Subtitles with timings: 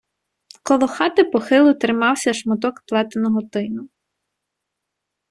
[0.63, 3.89] Коло хати похило тримався шматок плетеного тину.